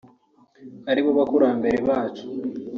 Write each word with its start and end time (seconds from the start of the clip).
aribo 0.89 1.09
Bakurambere 1.17 1.75
bacu 1.87 2.25